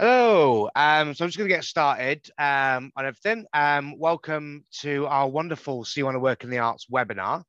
[0.00, 0.70] Hello.
[0.76, 3.46] Um, so I'm just going to get started um, on everything.
[3.52, 7.42] Um, welcome to our wonderful So You Want to Work in the Arts webinar.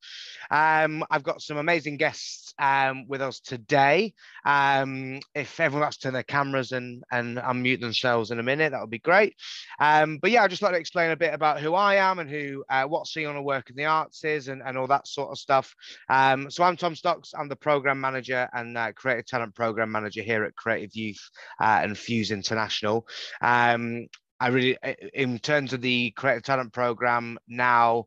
[0.49, 4.15] Um, I've got some amazing guests um, with us today.
[4.47, 8.71] Um, if everyone wants to turn their cameras and, and unmute themselves in a minute,
[8.71, 9.35] that would be great.
[9.77, 12.63] But yeah, I'd just like to explain a bit about who I am and who
[12.67, 15.07] uh, what So You Want to Work in the Arts is and, and all that
[15.07, 15.71] sort of stuff.
[16.09, 17.31] so I'm Tom Stocks.
[17.37, 21.29] I'm the program manager and uh, creative talent program manager here at Creative Youth
[21.61, 23.07] uh, and Fuse International.
[23.41, 24.07] Um,
[24.39, 24.77] I really,
[25.13, 28.05] in terms of the creative talent program now,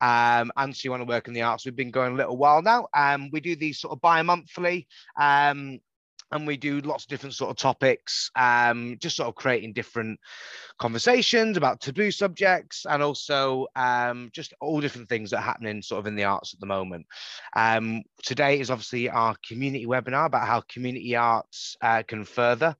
[0.00, 2.36] um, and so you want to work in the arts, we've been going a little
[2.36, 2.88] while now.
[2.94, 4.86] Um, we do these sort of bi-monthly.
[5.18, 5.78] Um,
[6.32, 10.18] and we do lots of different sort of topics, um, just sort of creating different
[10.78, 16.00] conversations about taboo subjects and also um, just all different things that are happening sort
[16.00, 17.06] of in the arts at the moment.
[17.54, 22.74] Um, today is obviously our community webinar about how community arts uh, can further.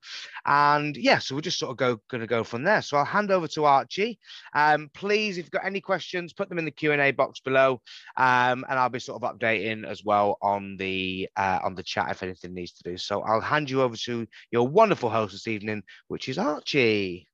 [0.45, 2.83] And yeah, so we're just sort of go going to go from there.
[2.83, 4.19] So I'll hand over to Archie.
[4.55, 7.81] Um, please, if you've got any questions, put them in the Q&A box below
[8.17, 12.11] um, and I'll be sort of updating as well on the uh, on the chat
[12.11, 12.97] if anything needs to do.
[12.97, 17.27] So I'll hand you over to your wonderful host this evening, which is Archie.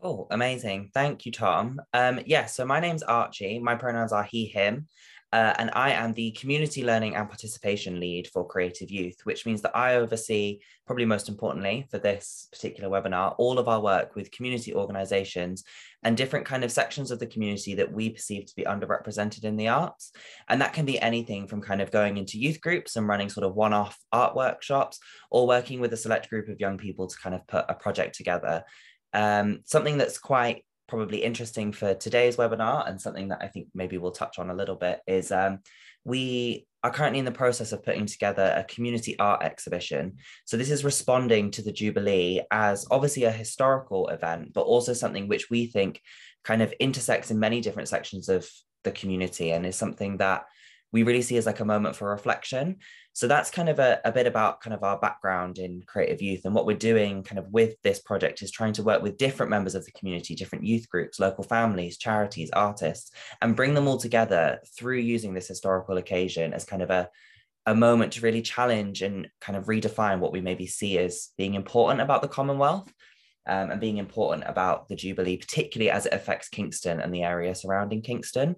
[0.00, 0.90] Oh, amazing.
[0.94, 1.80] Thank you, Tom.
[1.92, 3.58] Um, yeah, so my name's Archie.
[3.58, 4.86] My pronouns are he, him.
[5.30, 9.60] Uh, and I am the community learning and participation lead for Creative Youth, which means
[9.62, 14.30] that I oversee, probably most importantly for this particular webinar, all of our work with
[14.30, 15.64] community organizations
[16.02, 19.56] and different kind of sections of the community that we perceive to be underrepresented in
[19.56, 20.12] the arts.
[20.48, 23.46] And that can be anything from kind of going into youth groups and running sort
[23.46, 24.98] of one-off art workshops
[25.30, 28.14] or working with a select group of young people to kind of put a project
[28.16, 28.64] together.
[29.12, 33.98] Um, something that's quite probably interesting for today's webinar and something that I think maybe
[33.98, 35.60] we'll touch on a little bit is um,
[36.04, 40.16] we are currently in the process of putting together a community art exhibition.
[40.46, 45.28] So this is responding to the Jubilee as obviously a historical event, but also something
[45.28, 46.00] which we think
[46.44, 48.48] kind of intersects in many different sections of
[48.84, 50.44] the community and is something that
[50.92, 52.76] we really see as like a moment for reflection.
[53.12, 56.42] So that's kind of a, a bit about kind of our background in creative youth
[56.44, 59.50] and what we're doing kind of with this project is trying to work with different
[59.50, 63.10] members of the community, different youth groups, local families, charities, artists,
[63.42, 67.08] and bring them all together through using this historical occasion as kind of a,
[67.66, 71.54] a moment to really challenge and kind of redefine what we maybe see as being
[71.54, 72.90] important about the Commonwealth.
[73.46, 77.54] Um, and being important about the Jubilee, particularly as it affects Kingston and the area
[77.54, 78.56] surrounding Kingston.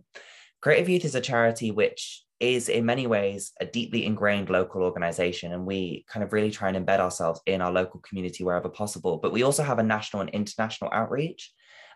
[0.61, 5.53] Creative Youth is a charity which is in many ways a deeply ingrained local organization
[5.53, 9.19] and we kind of really try and embed ourselves in our local community wherever possible.
[9.19, 11.53] But we also have a national and international outreach.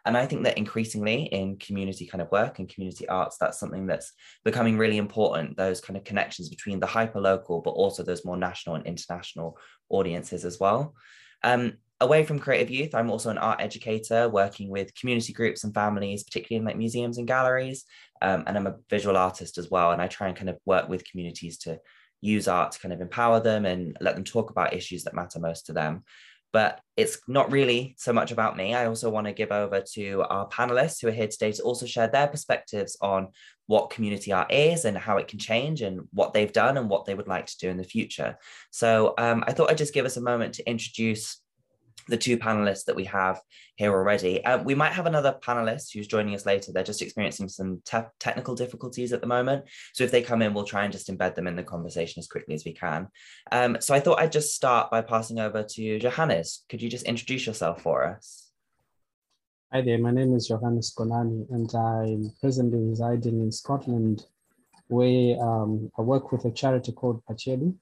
[0.07, 3.87] And i think that increasingly in community kind of work and community arts that's something
[3.87, 4.13] that's
[4.45, 8.37] becoming really important those kind of connections between the hyper local but also those more
[8.37, 9.57] national and international
[9.89, 10.95] audiences as well.
[11.43, 15.75] Um, away from creative youth i'm also an art educator working with community groups and
[15.75, 17.85] families particularly in like museums and galleries
[18.25, 19.93] um, and I'm a visual artist as well.
[19.93, 21.79] And I try and kind of work with communities to
[22.23, 25.39] use art to kind of empower them and let them talk about issues that matter
[25.39, 26.05] most to them.
[26.51, 28.75] But it's not really so much about me.
[28.75, 31.85] I also want to give over to our panelists who are here today to also
[31.85, 33.29] share their perspectives on
[33.67, 37.05] what community art is and how it can change and what they've done and what
[37.05, 38.39] they would like to do in the future.
[38.71, 41.43] So um, I thought I'd just give us a moment to introduce
[42.09, 43.41] the two panelists that we have
[43.77, 44.45] here already.
[44.45, 46.73] Um, we might have another panelist who's joining us later.
[46.73, 49.65] They're just experiencing some te technical difficulties at the moment.
[49.95, 52.29] So if they come in, we'll try and just embed them in the conversation as
[52.29, 53.09] quickly as we can.
[53.51, 56.65] Um, so I thought I'd just start by passing over to Johannes.
[56.69, 58.51] Could you just introduce yourself for us?
[59.73, 64.25] Hi there, my name is Johannes Konani and I'm presently residing in Scotland
[64.87, 67.75] where um, I work with a charity called Pacheli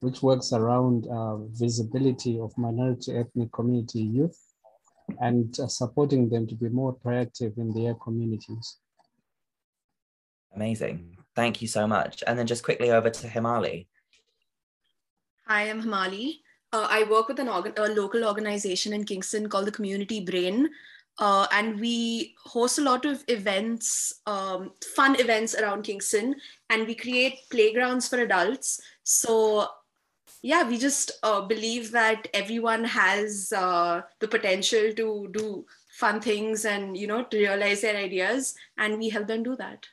[0.00, 4.38] which works around uh, visibility of minority ethnic community youth
[5.20, 8.78] and uh, supporting them to be more proactive in their communities.
[10.54, 11.16] Amazing.
[11.34, 12.22] Thank you so much.
[12.26, 13.86] And then just quickly over to Himali.
[15.46, 16.40] Hi, I'm Himali.
[16.72, 20.68] Uh, I work with an organ- a local organization in Kingston called the Community Brain.
[21.18, 26.36] Uh, and we host a lot of events, um, fun events around Kingston,
[26.70, 28.80] and we create playgrounds for adults.
[29.02, 29.66] So
[30.42, 35.64] yeah we just uh, believe that everyone has uh, the potential to do
[35.98, 39.86] fun things and you know to realize their ideas and we help them do that.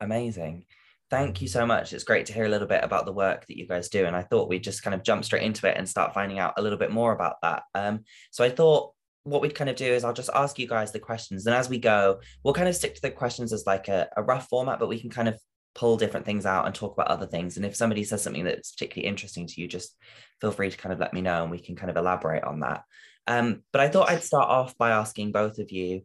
[0.00, 0.64] Amazing.
[1.08, 1.92] Thank you so much.
[1.92, 4.14] It's great to hear a little bit about the work that you guys do and
[4.14, 6.62] i thought we'd just kind of jump straight into it and start finding out a
[6.62, 7.62] little bit more about that.
[7.74, 8.92] Um, so i thought
[9.24, 11.46] what we'd kind of do is I'll just ask you guys the questions.
[11.46, 14.22] And as we go, we'll kind of stick to the questions as like a, a
[14.22, 15.38] rough format, but we can kind of
[15.74, 17.56] pull different things out and talk about other things.
[17.56, 19.96] And if somebody says something that's particularly interesting to you, just
[20.40, 22.60] feel free to kind of let me know and we can kind of elaborate on
[22.60, 22.84] that.
[23.26, 26.02] Um, but I thought I'd start off by asking both of you,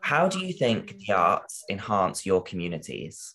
[0.00, 3.34] how do you think the arts enhance your communities?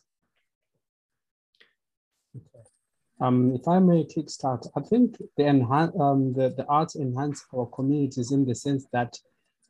[3.19, 7.66] Um, if I may kickstart, I think the, enhan- um, the, the arts enhance our
[7.68, 9.18] communities in the sense that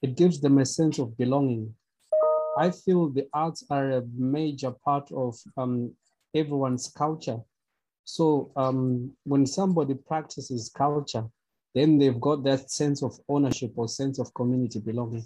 [0.02, 1.74] it gives them a sense of belonging.
[2.58, 5.94] I feel the arts are a major part of um,
[6.36, 7.40] everyone's culture.
[8.06, 11.26] So um, when somebody practices culture,
[11.74, 15.26] then they've got that sense of ownership or sense of community belonging.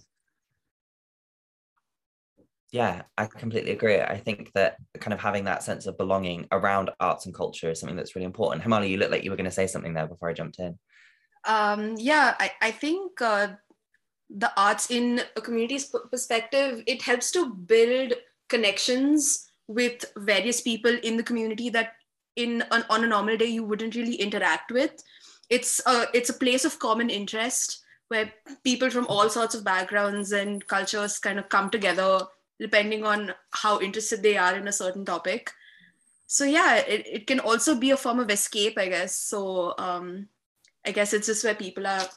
[2.72, 4.02] Yeah, I completely agree.
[4.02, 7.80] I think that kind of having that sense of belonging around arts and culture is
[7.80, 8.64] something that's really important.
[8.64, 10.78] Himali, you look like you were going to say something there before I jumped in.
[11.46, 13.48] Um, yeah, I, I think uh,
[14.30, 18.14] the arts in a community's perspective, it helps to build
[18.50, 21.94] connections with various people in the community that
[22.36, 24.92] in an, on a normal day you wouldn't really interact with.
[25.50, 28.32] It's a, it's a place of common interest where
[28.64, 32.20] people from all sorts of backgrounds and cultures kind of come together
[32.60, 35.52] depending on how interested they are in a certain topic
[36.26, 40.28] so yeah it, it can also be a form of escape i guess so um
[40.86, 42.08] i guess it's just where people are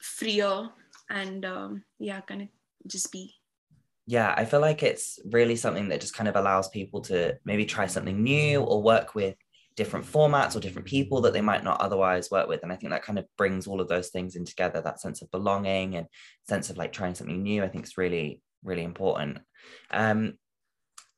[0.00, 0.68] freer
[1.10, 2.48] and um yeah kind of
[2.86, 3.34] just be
[4.06, 7.64] yeah i feel like it's really something that just kind of allows people to maybe
[7.64, 9.36] try something new or work with
[9.76, 12.90] different formats or different people that they might not otherwise work with and i think
[12.92, 16.06] that kind of brings all of those things in together that sense of belonging and
[16.48, 19.38] sense of like trying something new i think is really really important.
[19.90, 20.34] Um,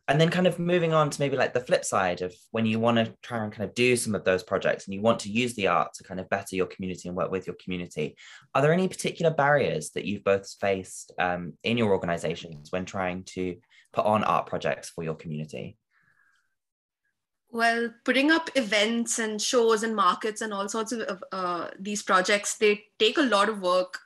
[0.09, 2.79] and then kind of moving on to maybe like the flip side of when you
[2.79, 5.31] want to try and kind of do some of those projects and you want to
[5.31, 8.17] use the art to kind of better your community and work with your community
[8.55, 13.25] are there any particular barriers that you've both faced um, in your organizations when trying
[13.25, 13.57] to
[13.93, 15.77] put on art projects for your community
[17.51, 22.57] well putting up events and shows and markets and all sorts of uh, these projects
[22.59, 23.99] they take a lot of work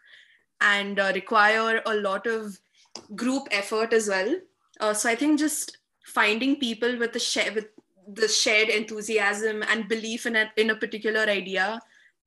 [0.61, 2.59] and uh, require a lot of
[3.15, 4.35] group effort as well.
[4.79, 5.79] Uh, so I think just
[6.15, 7.67] finding people with the share with
[8.13, 11.81] the shared enthusiasm and belief in a, in a particular idea,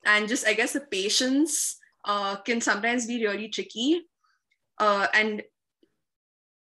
[0.06, 4.02] and just I guess the patience uh, can sometimes be really tricky.
[4.80, 5.44] Uh, and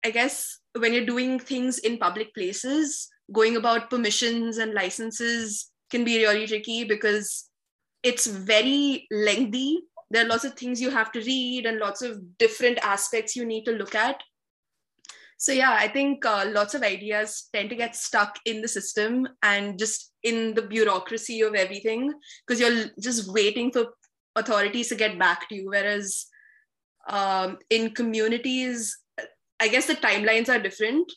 [0.06, 6.04] I guess when you're doing things in public places, going about permissions and licenses can
[6.04, 7.50] be really tricky because
[8.04, 9.80] it's very lengthy.
[10.12, 13.46] There are lots of things you have to read and lots of different aspects you
[13.46, 14.22] need to look at
[15.44, 19.28] so yeah i think uh, lots of ideas tend to get stuck in the system
[19.42, 22.14] and just in the bureaucracy of everything
[22.46, 23.88] because you're just waiting for
[24.36, 25.70] authorities to get back to you.
[25.70, 26.26] Whereas
[27.10, 28.98] um, in communities
[29.60, 31.12] i guess the timelines are different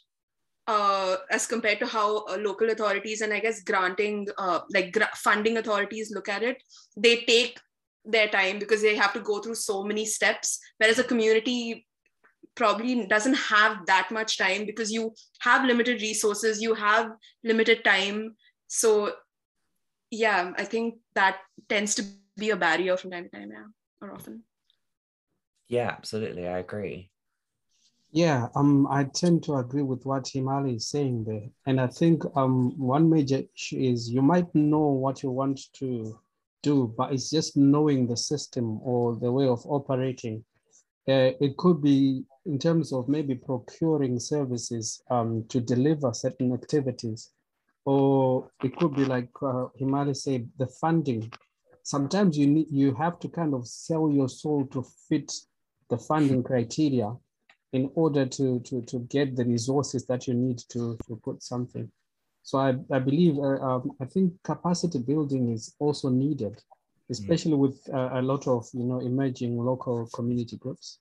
[0.67, 5.17] uh, as compared to how uh, local authorities and i guess granting uh, like gra-
[5.27, 6.61] funding authorities look at it
[6.97, 7.61] they take
[8.07, 10.59] their time because they have to go through so many steps.
[10.79, 11.87] Whereas a community
[12.57, 17.11] probably doesn't have that much time because you have limited resources you have
[17.45, 18.35] limited time
[18.67, 19.13] so
[20.11, 21.39] yeah i think that
[21.69, 22.03] tends to
[22.37, 23.67] be a barrier from time to time yeah
[24.01, 24.43] or often
[25.69, 27.11] yeah absolutely i agree
[28.13, 31.51] yeah, um, I tend to agree with what Himali is saying there.
[31.67, 36.19] And I think um, one major issue is you might know what you want to
[36.63, 40.45] do, but it's just knowing the system or the way of operating.
[41.07, 47.31] Uh, it could be in terms of maybe procuring services um, to deliver certain activities,
[47.85, 51.33] or it could be like uh, Himali said, the funding.
[51.83, 55.33] Sometimes you need you have to kind of sell your soul to fit
[55.91, 57.15] the funding criteria
[57.73, 61.91] in order to to to get the resources that you need to to put something.
[62.43, 66.63] So I, I believe, uh, um, I think capacity building is also needed,
[67.11, 67.59] especially mm.
[67.59, 71.01] with uh, a lot of, you know, emerging local community groups.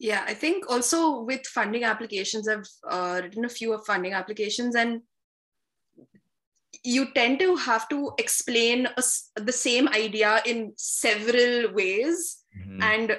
[0.00, 4.74] Yeah, I think also with funding applications, I've uh, written a few of funding applications
[4.74, 5.02] and
[6.82, 9.02] you tend to have to explain a,
[9.36, 12.38] the same idea in several ways.
[12.58, 12.82] Mm-hmm.
[12.82, 13.18] And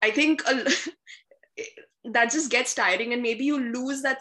[0.00, 0.64] I think a,
[2.12, 4.18] that just gets tiring and maybe you lose that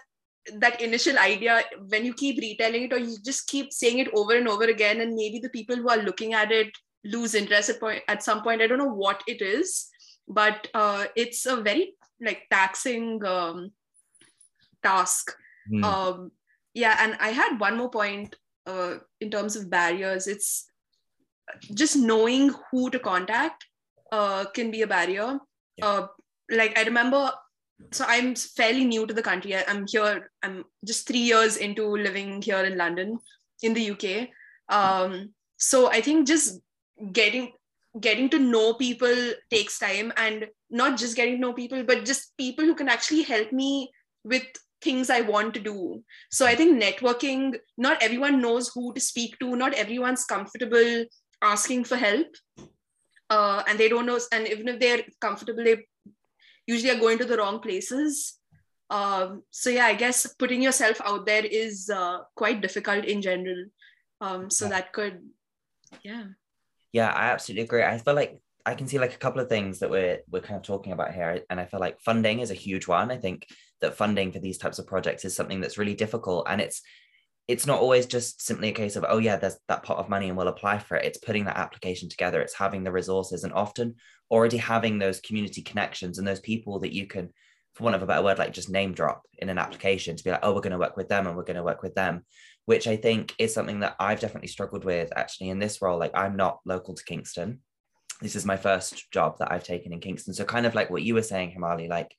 [0.58, 4.36] that initial idea when you keep retelling it or you just keep saying it over
[4.36, 6.68] and over again and maybe the people who are looking at it
[7.06, 9.88] lose interest at, point, at some point i don't know what it is
[10.28, 13.72] but uh, it's a very like taxing um,
[14.82, 15.36] task
[15.72, 15.84] mm.
[15.84, 16.32] um,
[16.74, 20.66] yeah and i had one more point uh, in terms of barriers it's
[21.74, 23.66] just knowing who to contact
[24.12, 25.40] uh, can be a barrier
[25.78, 25.86] yeah.
[25.86, 26.08] uh,
[26.50, 27.32] like i remember
[27.92, 29.56] so I'm fairly new to the country.
[29.56, 30.32] I, am here.
[30.42, 33.20] I'm just three years into living here in London,
[33.62, 34.30] in the UK.
[34.70, 36.60] Um, so I think just
[37.12, 37.52] getting
[38.00, 39.16] getting to know people
[39.50, 43.24] takes time, and not just getting to know people, but just people who can actually
[43.24, 43.92] help me
[44.24, 44.44] with
[44.82, 46.04] things I want to do.
[46.32, 47.58] So I think networking.
[47.78, 49.56] Not everyone knows who to speak to.
[49.56, 51.06] Not everyone's comfortable
[51.42, 52.28] asking for help.
[53.30, 55.78] Uh, and they don't know and even if they're comfortable they
[56.68, 58.38] usually are going to the wrong places.
[58.90, 63.66] Um, so yeah, I guess putting yourself out there is uh, quite difficult in general.
[64.22, 64.70] Um, so yeah.
[64.70, 65.22] that could,
[66.04, 66.26] yeah.
[66.94, 67.84] Yeah, I absolutely agree.
[67.84, 70.56] I feel like I can see like a couple of things that we're we're kind
[70.56, 73.12] of talking about here, and I feel like funding is a huge one.
[73.12, 73.48] I think
[73.82, 76.82] that funding for these types of projects is something that's really difficult, and it's
[77.48, 80.30] it's not always just simply a case of oh yeah there's that pot of money
[80.30, 83.52] and we'll apply for it it's putting that application together it's having the resources and
[83.52, 83.96] often
[84.32, 87.30] already having those community connections and those people that you can
[87.74, 90.32] for want of a better word like just name drop in an application to be
[90.32, 92.24] like oh we're going to work with them and we're going to work with them
[92.66, 96.00] which i think is something that i've definitely struggled with actually in this role.
[96.00, 97.60] Like i'm not local to kingston.
[98.22, 100.34] This is my first job that i've taken in kingston.
[100.34, 102.16] So kind of like what you were saying himali like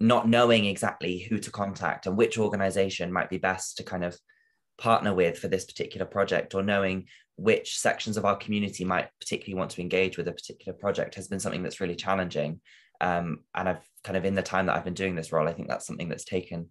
[0.00, 4.16] not knowing exactly who to contact and which organization might be best to kind of
[4.78, 9.58] partner with for this particular project or knowing which sections of our community might particularly
[9.58, 12.60] want to engage with a particular project has been something that's really challenging
[13.00, 15.52] um, and i've kind of in the time that i've been doing this role i
[15.52, 16.68] think that's something that's taken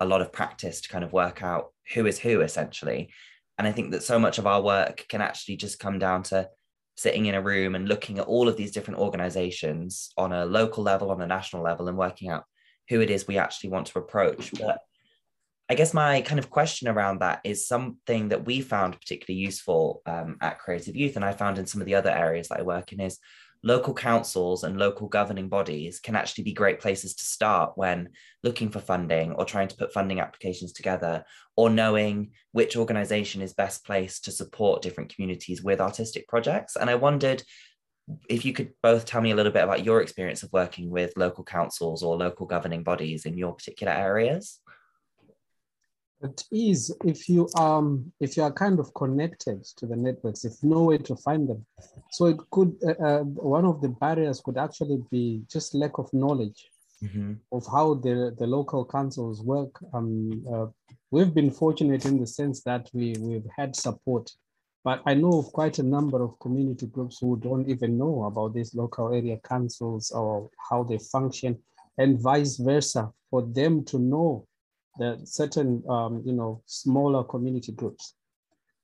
[0.00, 3.10] a lot of practice to kind of work out who is who essentially.
[3.58, 6.48] And i think that so much of our work can actually just come down to
[6.96, 10.82] sitting in a room and looking at all of these different organizations on a local
[10.82, 12.44] level on a national level and working out
[12.88, 14.52] who it is we actually want to approach.
[14.58, 14.80] But
[15.68, 20.00] I guess my kind of question around that is something that we found particularly useful
[20.06, 22.62] um, at Creative Youth, and I found in some of the other areas that I
[22.62, 23.18] work in is
[23.62, 28.10] local councils and local governing bodies can actually be great places to start when
[28.42, 31.24] looking for funding or trying to put funding applications together
[31.56, 36.76] or knowing which organization is best placed to support different communities with artistic projects.
[36.76, 37.42] And I wondered
[38.28, 41.16] if you could both tell me a little bit about your experience of working with
[41.16, 44.60] local councils or local governing bodies in your particular areas.
[46.22, 50.54] It is if you um if you are kind of connected to the networks, if
[50.62, 51.66] no way to find them.
[52.10, 56.12] So it could uh, uh, one of the barriers could actually be just lack of
[56.14, 56.70] knowledge
[57.04, 57.34] mm-hmm.
[57.52, 59.78] of how the the local councils work.
[59.92, 60.66] Um, uh,
[61.10, 64.30] we've been fortunate in the sense that we we've had support,
[64.84, 68.54] but I know of quite a number of community groups who don't even know about
[68.54, 71.58] these local area councils or how they function,
[71.98, 73.12] and vice versa.
[73.28, 74.46] For them to know
[74.98, 78.14] the certain um, you know smaller community groups.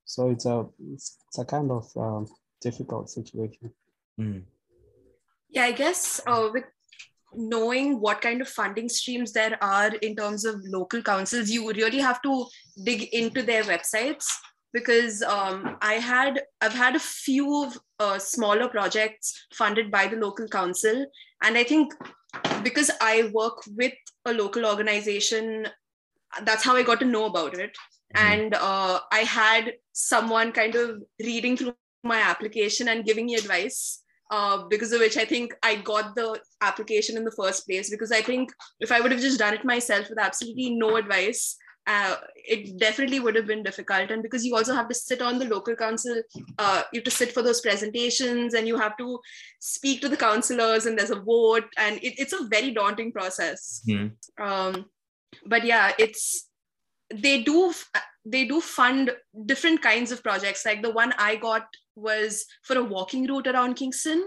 [0.05, 2.27] So it's a it's, it's a kind of um,
[2.61, 3.73] difficult situation.
[4.21, 4.43] Mm.
[5.51, 6.65] Yeah, I guess uh, with
[7.35, 12.01] knowing what kind of funding streams there are in terms of local councils, you really
[12.01, 12.47] have to
[12.85, 14.27] dig into their websites
[14.73, 20.49] because um, I had I've had a few uh, smaller projects funded by the local
[20.49, 21.07] council,
[21.43, 21.93] and I think
[22.63, 23.93] because I work with
[24.25, 25.67] a local organization
[26.45, 27.77] that's how I got to know about it.
[28.17, 28.33] Mm-hmm.
[28.33, 33.99] And uh, I had someone kind of reading through my application and giving me advice.
[34.31, 37.91] Uh, because of which I think I got the application in the first place.
[37.91, 41.55] Because I think if I would have just done it myself with absolutely no advice,
[41.87, 44.11] uh, it definitely would have been difficult.
[44.11, 46.23] And because you also have to sit on the local council,
[46.59, 49.19] uh, you have to sit for those presentations and you have to
[49.59, 51.65] speak to the councillors and there's a vote.
[51.77, 53.83] And it, it's a very daunting process.
[53.89, 54.13] Mm.
[54.41, 54.87] Um,
[55.47, 56.49] but yeah it's
[57.15, 57.73] they do
[58.25, 59.11] they do fund
[59.47, 60.65] different kinds of projects.
[60.65, 64.27] Like the one i got was for a walking route around kingston.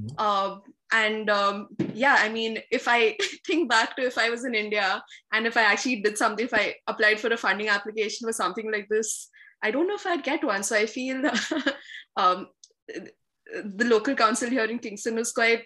[0.00, 0.14] Mm-hmm.
[0.18, 0.56] uh,
[0.92, 5.02] and um, yeah i mean if i think back to if i was in india
[5.32, 8.72] and if i actually did something if i applied for a funding application for something
[8.72, 9.28] like this
[9.62, 10.62] i don't know if i'd get one.
[10.62, 11.22] So i feel
[12.16, 12.48] um,
[12.88, 15.64] the local council here in kingston was quite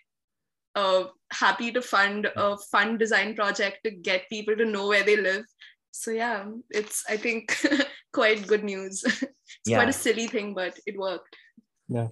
[0.78, 5.16] uh, happy to fund a fun design project to get people to know where they
[5.16, 5.44] live.
[5.90, 7.56] So yeah, it's I think
[8.12, 9.02] quite good news.
[9.04, 9.78] it's yeah.
[9.78, 11.34] quite a silly thing, but it worked.
[11.88, 12.08] Yeah,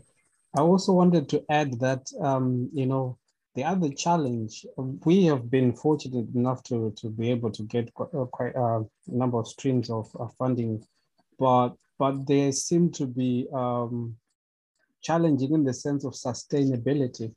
[0.56, 3.18] I also wanted to add that um, you know
[3.54, 4.66] the other challenge
[5.04, 9.38] we have been fortunate enough to to be able to get uh, quite, a number
[9.38, 10.84] of streams of funding,
[11.38, 14.16] but but they seem to be um,
[15.02, 17.32] challenging in the sense of sustainability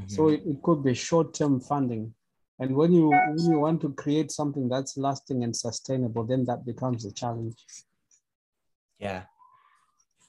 [0.00, 0.08] Mm-hmm.
[0.08, 2.14] So it, it could be short-term funding.
[2.58, 6.64] And when you when you want to create something that's lasting and sustainable, then that
[6.64, 7.56] becomes a challenge.
[8.98, 9.24] Yeah,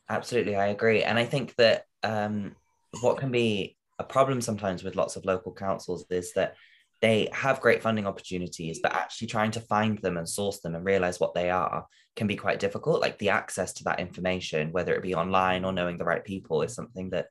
[0.09, 1.03] absolutely, I agree.
[1.03, 2.55] And I think that um,
[2.99, 6.55] what can be a problem sometimes with lots of local councils is that
[7.01, 10.83] they have great funding opportunities, but actually trying to find them and source them and
[10.83, 12.99] realize what they are can be quite difficult.
[12.99, 16.61] Like the access to that information, whether it be online or knowing the right people,
[16.63, 17.27] is something that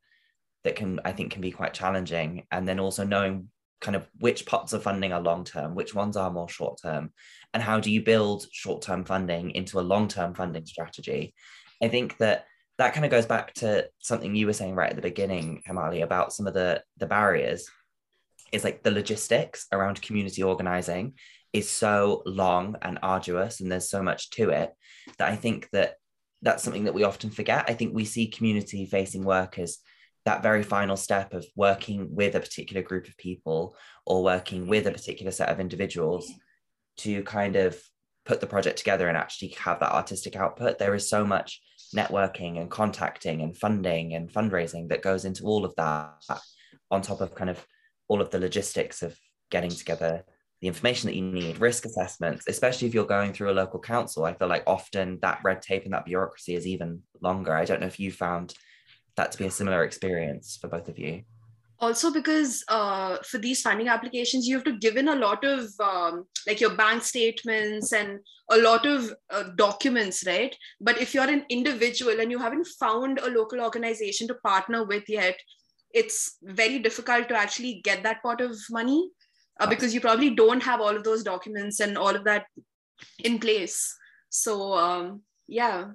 [0.67, 2.45] that can I think can be quite challenging.
[2.51, 3.49] And then also knowing
[3.81, 7.13] kind of which pots of funding are long term, which ones are more short term,
[7.55, 11.35] and how do you build short term funding into a long term funding strategy.
[11.83, 12.47] I think that
[12.79, 16.03] that kind of goes back to something you were saying right at the beginning, Himali,
[16.03, 17.69] about some of the the barriers.
[18.53, 21.15] Is like the logistics around community organizing
[21.53, 24.73] is so long and arduous, and there's so much to it
[25.19, 25.95] that I think that
[26.43, 27.65] that's something that we often forget.
[27.69, 29.79] I think we see community facing workers
[30.26, 34.87] that very final step of working with a particular group of people or working with
[34.87, 36.30] a particular set of individuals
[36.99, 37.80] to kind of
[38.25, 40.78] put the project together and actually have that artistic output.
[40.78, 41.62] There is so much
[41.95, 46.40] networking and contacting and funding and fundraising that goes into all of that
[46.90, 47.64] on top of kind of
[48.09, 49.16] all of the logistics of
[49.50, 50.25] getting together
[50.61, 54.25] the information that you need, risk assessments, especially if you're going through a local council.
[54.25, 57.54] I feel like often that red tape and that bureaucracy is even longer.
[57.54, 58.54] I don't know if you found
[59.17, 61.23] that to be a similar experience for both of you.
[61.79, 65.69] Also because uh, for these funding applications you have to give in a lot of
[65.79, 68.19] um, like your bank statements and
[68.51, 70.57] a lot of uh, documents right?
[70.81, 75.05] But if you're an individual and you haven't found a local organization to partner with
[75.09, 75.37] yet
[75.93, 79.11] it's very difficult to actually get that pot of money
[79.61, 82.47] uh, because you probably don't have all of those documents and all of that
[83.23, 83.95] in place.
[84.31, 85.89] So um, yeah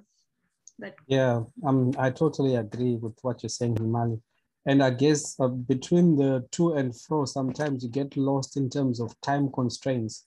[0.78, 4.20] that yeah um, i totally agree with what you're saying himali
[4.64, 9.00] and I guess uh, between the to and fro, sometimes you get lost in terms
[9.00, 10.26] of time constraints.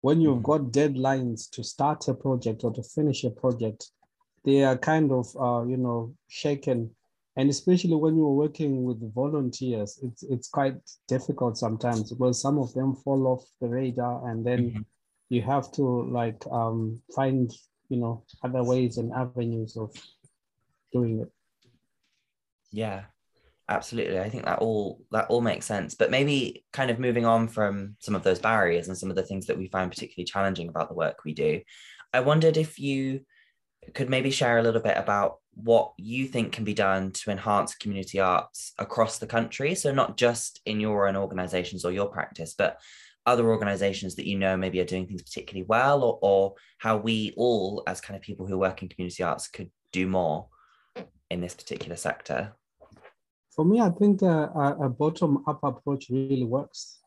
[0.00, 0.42] When you've mm-hmm.
[0.42, 3.90] got deadlines to start a project or to finish a project,
[4.44, 6.90] they are kind of, uh, you know, shaken.
[7.36, 10.76] And especially when you're working with volunteers, it's, it's quite
[11.06, 14.80] difficult sometimes because some of them fall off the radar and then mm-hmm.
[15.28, 17.52] you have to like um, find,
[17.88, 19.94] you know, other ways and avenues of
[20.92, 21.30] doing it.
[22.70, 23.04] Yeah,
[23.68, 24.18] absolutely.
[24.18, 25.94] I think that all that all makes sense.
[25.94, 29.22] But maybe kind of moving on from some of those barriers and some of the
[29.22, 31.60] things that we find particularly challenging about the work we do
[32.14, 33.20] i wondered if you
[33.94, 37.74] could maybe share a little bit about what you think can be done to enhance
[37.74, 39.74] community arts across the country.
[39.74, 42.80] So not just in your own organizations or your practice but
[43.28, 47.32] other organizations that you know maybe are doing things particularly well or, or how we
[47.36, 50.48] all as kind of people who work in community arts could do more
[51.30, 52.52] in this particular sector
[53.58, 57.00] for me, I think a, a bottom-up approach really works.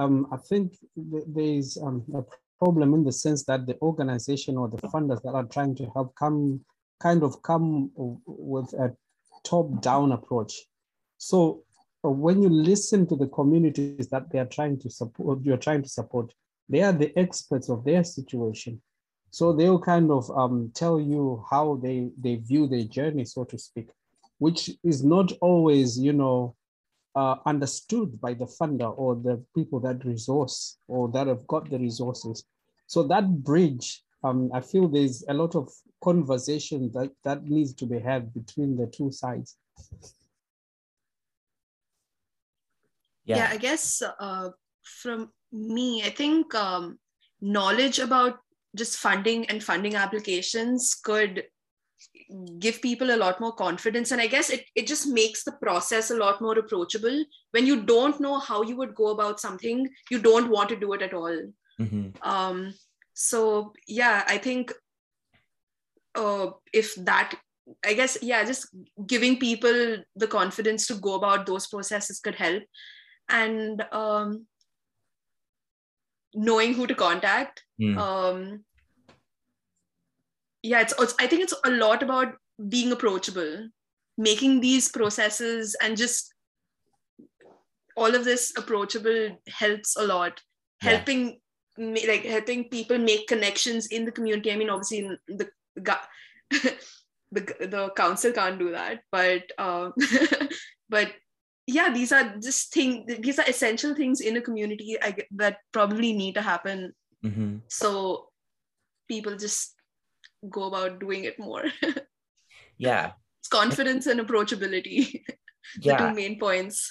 [0.00, 0.74] Um, I think
[1.12, 2.22] th there's um, a
[2.62, 6.10] problem in the sense that the organization or the funders that are trying to help
[6.22, 6.38] come
[7.06, 7.66] kind of come
[8.54, 8.88] with a
[9.50, 10.52] top-down approach.
[11.18, 11.38] So
[12.10, 15.88] when you listen to the communities that they are trying to support, you're trying to
[15.88, 16.34] support,
[16.68, 18.82] they are the experts of their situation.
[19.30, 23.58] So they'll kind of um, tell you how they, they view their journey, so to
[23.58, 23.88] speak
[24.42, 26.56] which is not always, you know,
[27.14, 31.78] uh, understood by the funder or the people that resource or that have got the
[31.78, 32.42] resources.
[32.88, 37.86] So that bridge, um, I feel there's a lot of conversation that, that needs to
[37.86, 39.58] be had between the two sides.
[43.24, 44.50] Yeah, yeah I guess uh,
[44.82, 46.98] from me, I think um,
[47.40, 48.38] knowledge about
[48.76, 51.44] just funding and funding applications could
[52.58, 54.10] give people a lot more confidence.
[54.10, 57.24] And i guess it, it just makes the process a lot more approachable.
[57.52, 60.94] When you don't know how you would go about something you don't want to do
[60.94, 61.36] it at all.
[61.80, 62.10] Mm-hmm.
[62.22, 62.74] um,
[63.14, 64.72] so yeah i think
[66.14, 67.34] uh, if that
[67.84, 68.68] i guess yeah just
[69.06, 72.62] giving people the confidence to go about those processes could help
[73.28, 74.46] and um,
[76.34, 77.96] knowing who to contact mm.
[77.98, 78.64] um,
[80.62, 82.34] yeah it's, it's i think it's a lot about
[82.68, 83.68] being approachable
[84.18, 86.34] making these processes and just
[87.96, 90.40] all of this approachable helps a lot
[90.82, 90.90] yeah.
[90.90, 91.38] helping
[91.78, 95.48] like helping people make connections in the community i mean obviously the
[97.32, 99.90] the, the council can't do that but uh,
[100.90, 101.12] but
[101.66, 106.12] yeah these are just things these are essential things in a community I, that probably
[106.12, 106.92] need to happen
[107.24, 107.58] mm-hmm.
[107.68, 108.28] so
[109.08, 109.74] people just
[110.48, 111.64] go about doing it more.
[112.78, 113.12] yeah.
[113.40, 115.22] It's confidence and approachability.
[115.80, 115.96] the yeah.
[115.98, 116.88] two main points.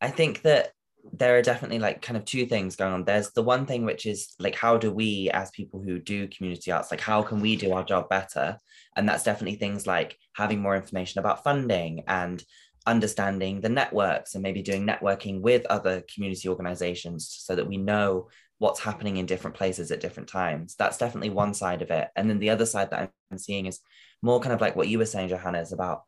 [0.00, 0.72] I think that
[1.12, 3.04] there are definitely like kind of two things going on.
[3.04, 6.72] There's the one thing which is like, how do we, as people who do community
[6.72, 8.58] arts, like, how can we do our job better?
[8.96, 12.42] And that's definitely things like having more information about funding and
[12.86, 18.28] understanding the networks and maybe doing networking with other community organizations so that we know
[18.58, 20.74] what's happening in different places at different times.
[20.78, 22.08] That's definitely one side of it.
[22.16, 23.80] And then the other side that I'm seeing is
[24.22, 26.02] more kind of like what you were saying, Johanna, is about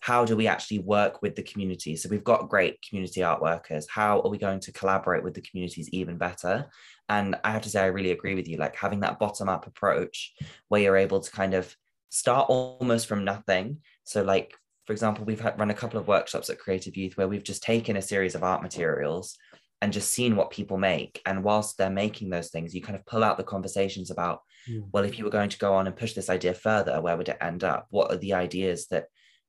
[0.00, 1.94] how do we actually work with the community?
[1.94, 3.86] So we've got great community art workers.
[3.88, 6.70] How are we going to collaborate with the communities even better?
[7.08, 8.56] And I have to say, I really agree with you.
[8.56, 10.32] Like having that bottom up approach
[10.68, 11.76] where you're able to kind of
[12.08, 13.78] start almost from nothing.
[14.04, 14.54] So, like,
[14.90, 17.62] for example, we've had, run a couple of workshops at Creative Youth where we've just
[17.62, 19.38] taken a series of art materials
[19.80, 21.22] and just seen what people make.
[21.24, 24.82] And whilst they're making those things, you kind of pull out the conversations about, mm.
[24.92, 27.28] well, if you were going to go on and push this idea further, where would
[27.28, 27.86] it end up?
[27.90, 29.04] What are the ideas that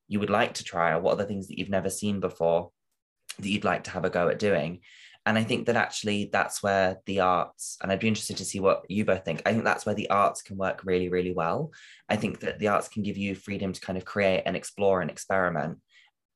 [0.07, 2.69] you would like to try, or what are the things that you've never seen before
[3.39, 4.81] that you'd like to have a go at doing?
[5.25, 8.59] And I think that actually that's where the arts, and I'd be interested to see
[8.59, 9.43] what you both think.
[9.45, 11.71] I think that's where the arts can work really, really well.
[12.09, 14.99] I think that the arts can give you freedom to kind of create and explore
[15.01, 15.77] and experiment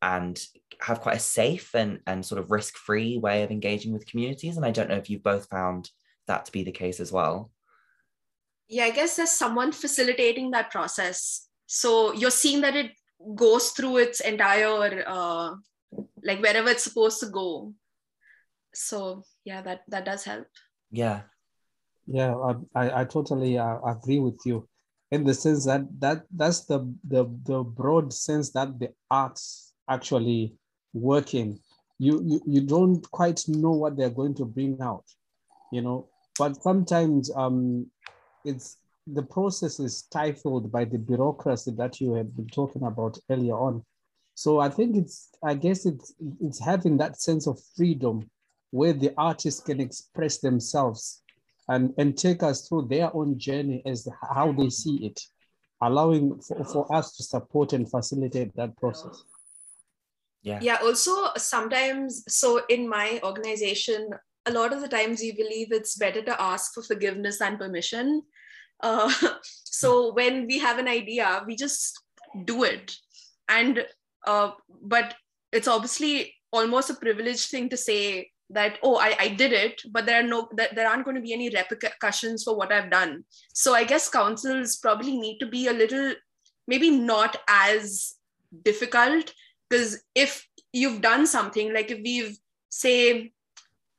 [0.03, 0.39] and
[0.81, 4.55] have quite a safe and, and sort of risk free way of engaging with communities.
[4.55, 5.89] And I don't know if you've both found
[6.27, 7.51] that to be the case as well.
[8.67, 11.47] Yeah, I guess there's someone facilitating that process.
[11.65, 12.91] So you're seeing that it
[13.33, 15.55] goes through its entire uh,
[16.23, 17.73] like wherever it's supposed to go
[18.75, 20.47] so yeah that that does help.
[20.91, 21.21] Yeah.
[22.07, 22.35] Yeah
[22.75, 24.67] i i totally uh, agree with you.
[25.11, 30.55] In the sense that that that's the the the broad sense that the arts actually
[30.93, 31.59] working
[31.99, 35.05] you you, you don't quite know what they're going to bring out
[35.71, 36.07] you know?
[36.38, 37.88] But sometimes um
[38.43, 43.53] it's the process is stifled by the bureaucracy that you have been talking about earlier
[43.55, 43.83] on.
[44.33, 48.29] So I think it's, I guess it's, it's having that sense of freedom
[48.75, 51.21] where the artists can express themselves
[51.69, 55.19] and, and take us through their own journey as how they see it,
[55.81, 59.23] allowing for, for us to support and facilitate that process.
[60.43, 60.59] Yeah.
[60.61, 60.77] Yeah.
[60.83, 64.09] Also, sometimes, so in my organization,
[64.45, 68.21] a lot of the times we believe it's better to ask for forgiveness than permission
[68.81, 69.11] uh,
[69.43, 71.99] so when we have an idea, we just
[72.45, 72.95] do it.
[73.47, 73.85] And
[74.25, 75.15] uh, but
[75.51, 80.05] it's obviously almost a privileged thing to say that oh I, I did it but
[80.05, 83.23] there are no there aren't going to be any repercussions for what i've done.
[83.53, 86.13] So i guess councils probably need to be a little
[86.67, 88.15] maybe not as
[88.63, 89.34] difficult
[89.69, 92.38] because if you've done something like if we've
[92.69, 93.31] say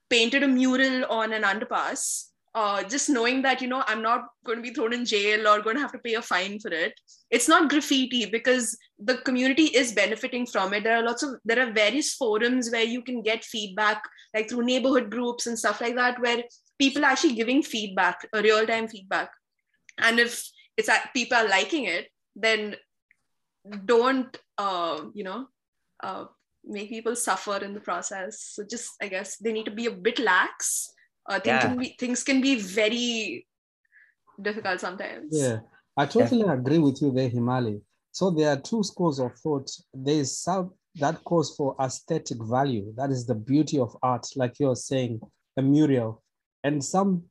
[0.09, 2.26] painted a mural on an underpass
[2.57, 5.61] uh, just knowing that you know i'm not going to be thrown in jail or
[5.61, 6.95] going to have to pay a fine for it.
[7.31, 10.85] It's not graffiti because the community is benefiting from it.
[10.85, 14.03] There are lots of there are various forums where you can get feedback
[14.35, 16.43] like through neighborhood groups and stuff like that where
[16.79, 19.31] people are actually giving feedback real time feedback.
[19.99, 20.43] And if
[20.79, 22.77] it's people are liking it then
[23.85, 25.47] don't uh, you know
[26.03, 26.25] uh,
[26.65, 28.41] make people suffer in the process.
[28.41, 30.93] So just i guess they need to be a bit lax
[31.29, 31.61] uh, things, yeah.
[31.61, 33.47] can be, things can be very
[34.41, 35.29] difficult sometimes.
[35.31, 35.61] Yeah,
[35.97, 36.55] I totally yeah.
[36.55, 37.81] agree with you there, Himali.
[38.13, 39.71] So there are two schools of thought.
[39.93, 42.93] There is some that calls for aesthetic value.
[42.97, 45.21] That is the beauty of art, like you're saying,
[45.57, 46.23] a mural.
[46.65, 47.25] And some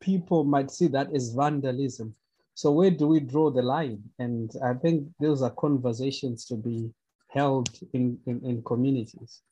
[0.00, 2.14] people might see that as vandalism.
[2.54, 4.02] So where do we draw the line?
[4.18, 6.90] And I think those are conversations to be
[7.28, 9.42] held in, in, in communities.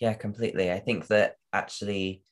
[0.00, 0.70] Yeah, completely.
[0.70, 2.22] I think that actually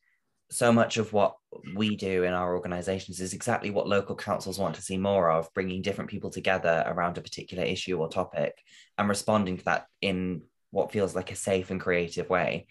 [0.50, 1.36] so much of what
[1.74, 5.52] we do in our organizations is exactly what local councils want to see more of
[5.54, 8.58] bringing different people together around a particular issue or topic
[8.98, 12.66] and responding to that in what feels like a safe and creative way.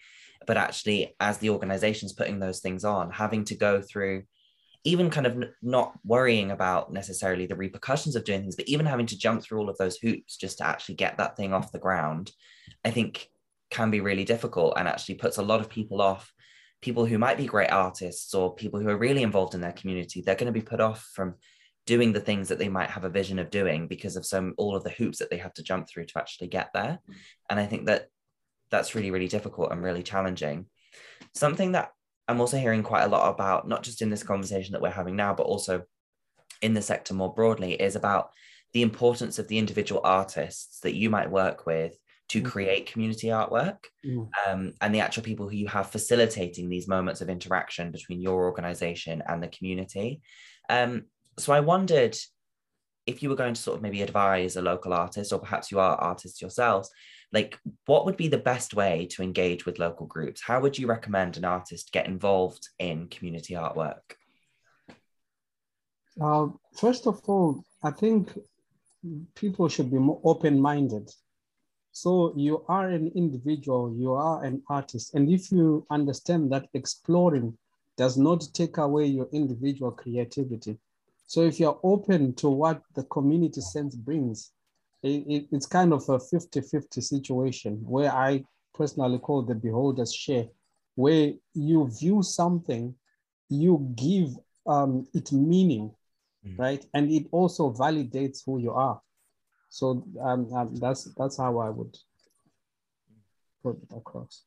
[0.46, 4.24] But actually as the organization's putting those things on having to go through
[4.86, 9.06] even kind of not worrying about necessarily the repercussions of doing things but even having
[9.06, 11.78] to jump through all of those hoops just to actually get that thing off the
[11.78, 12.30] ground
[12.84, 13.30] i think
[13.70, 16.30] can be really difficult and actually puts a lot of people off
[16.84, 20.20] people who might be great artists or people who are really involved in their community,
[20.20, 21.34] they're going to be put off from
[21.86, 24.76] doing the things that they might have a vision of doing because of some all
[24.76, 26.98] of the hoops that they have to jump through to actually get there.
[27.08, 27.14] Mm.
[27.48, 28.08] And I think that
[28.70, 30.66] that's really, really difficult and really challenging.
[31.34, 31.90] Something that
[32.28, 35.16] I'm also hearing quite a lot about, not just in this conversation that we're having
[35.16, 35.84] now, but also
[36.60, 38.30] in the sector more broadly, is about
[38.74, 41.96] the importance of the individual artists that you might work with
[42.28, 42.44] to mm.
[42.44, 44.28] create community artwork mm.
[44.46, 48.44] um, and the actual people who you have facilitating these moments of interaction between your
[48.44, 50.20] organization and the community.
[50.68, 51.04] Um,
[51.38, 52.16] so I wondered
[53.06, 55.78] if you were going to sort of maybe advise a local artist, or perhaps you
[55.78, 56.90] are artists yourselves,
[57.32, 60.42] like what would be the best way to engage with local groups?
[60.42, 64.16] How would you recommend an artist get involved in community artwork?
[66.20, 68.30] Uh, first of all, I think
[69.34, 71.10] people should be more open minded
[71.96, 75.14] So you are an individual, you are an artist.
[75.14, 77.56] And if you understand that exploring
[77.96, 80.76] does not take away your individual creativity.
[81.28, 84.50] So if you're open to what the community sense brings,
[85.04, 90.48] it, it, it's kind of a 50-50 situation where I personally call the beholder's share,
[90.96, 92.92] where you view something,
[93.48, 94.30] you give
[94.66, 95.94] um, it meaning,
[96.44, 96.58] mm.
[96.58, 96.84] right?
[96.92, 99.00] And it also validates who you are.
[99.74, 101.98] So um, um, that's that's how I would
[103.60, 104.44] put it across.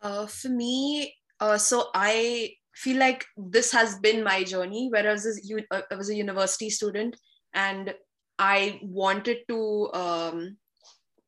[0.00, 4.88] Uh, for me, uh, so I feel like this has been my journey.
[4.90, 7.14] Whereas uh, I was a university student,
[7.52, 7.92] and
[8.38, 10.56] I wanted to um,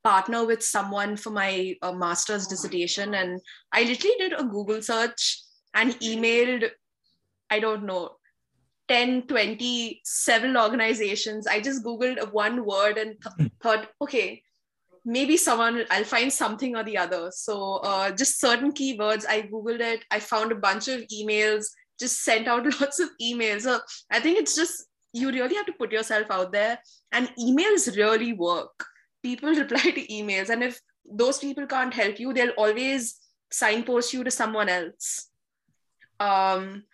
[0.03, 3.39] partner with someone for my uh, master's dissertation, and
[3.71, 5.43] I literally did a Google search
[5.75, 6.71] and emailed,
[7.51, 8.17] I don't know,
[8.89, 11.47] 10 20 several organizations.
[11.47, 13.47] I just googled one word and th- hmm.
[13.63, 14.43] thought okay
[15.05, 17.31] maybe someone i'll find something or the other.
[17.31, 20.05] So uh, just certain keywords i googled it.
[20.11, 21.67] I found a bunch of emails
[21.99, 23.63] just sent out lots of emails.
[23.63, 23.79] So
[24.11, 26.79] i think it's just you really have to put yourself out there.
[27.13, 28.85] And emails really work.
[29.23, 30.49] People reply to emails.
[30.49, 33.21] And if those people can't help you they'll always
[33.51, 35.29] signpost you to someone else.
[36.19, 36.85] Um,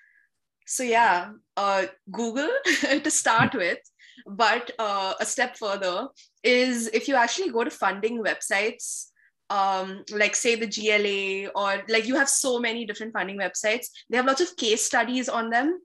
[0.70, 2.48] so yeah, uh, Google
[3.02, 3.78] to start with,
[4.24, 6.06] but uh, a step further
[6.44, 9.06] is if you actually go to funding websites,
[9.50, 14.16] um, like say the GLA or like you have so many different funding websites, they
[14.16, 15.80] have lots of case studies on them.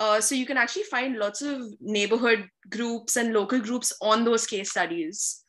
[0.00, 4.46] Uh, so you can actually find lots of neighborhood groups and local groups on those
[4.46, 5.44] case studies.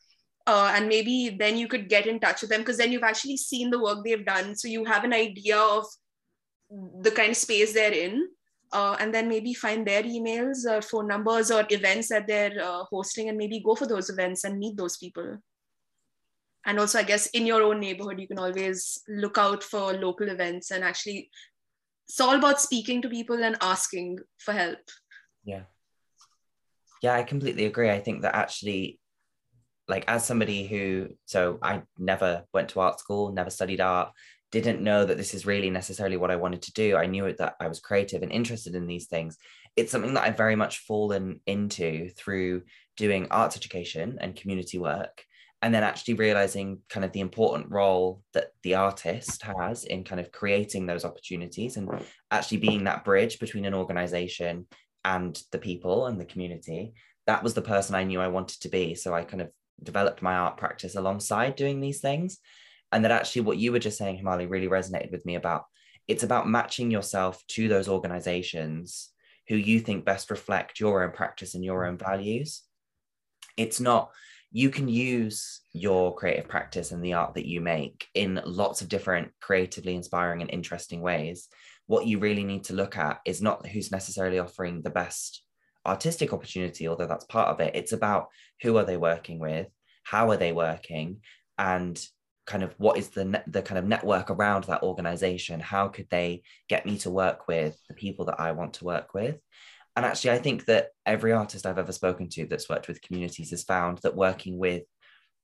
[0.46, 3.38] Uh, and maybe then you could get in touch with them because then you've actually
[3.38, 4.54] seen the work they've done.
[4.54, 5.86] So you have an idea of
[7.02, 8.28] the kind of space they're in
[8.76, 12.84] uh, and then maybe find their emails or phone numbers or events that they're uh,
[12.92, 15.38] hosting and maybe go for those events and meet those people.
[16.68, 20.30] And also i guess in your own neighborhood you can always look out for local
[20.30, 21.30] events and actually
[22.08, 24.80] it's all about speaking to people and asking for help.
[25.44, 25.66] Yeah.
[27.04, 27.92] Yeah i completely agree.
[27.92, 29.00] I think that actually
[29.88, 34.12] like as somebody who so i never went to art school never studied art
[34.62, 36.96] didn't know that this is really necessarily what I wanted to do.
[36.96, 39.38] I knew that I was creative and interested in these things.
[39.76, 42.64] It's something that I've very much fallen into through
[42.98, 45.24] doing arts education and community work.
[45.62, 50.20] And then actually realizing kind of the important role that the artist has in kind
[50.20, 51.90] of creating those opportunities and
[52.30, 54.68] actually being that bridge between an organization
[55.04, 56.94] and the people and the community.
[57.26, 58.94] That was the person I knew I wanted to be.
[58.94, 59.50] So I kind of
[59.82, 62.38] developed my art practice alongside doing these things
[62.92, 65.66] and that actually what you were just saying himali really resonated with me about.
[66.08, 69.10] It's about matching yourself to those organizations
[69.48, 72.64] who you think best reflect your own practice and your own values.
[73.58, 74.12] It's not
[74.52, 78.88] you can use your creative practice and the art that you make in lots of
[78.88, 81.50] different creatively inspiring and interesting ways.
[81.88, 85.42] What you really need to look at is not who's necessarily offering the best
[85.86, 87.76] artistic opportunity although that's part of it.
[87.76, 88.30] It's about
[88.62, 89.68] who are they working with
[90.06, 91.18] how are they working
[91.58, 92.04] and
[92.46, 95.60] kind of what is the the kind of network around that organization?
[95.60, 99.14] How could they get me to work with the people that i want to work
[99.14, 99.38] with?
[99.96, 103.52] And actually i think that every artist i've ever spoken to that's worked with communities
[103.52, 104.84] has found that working with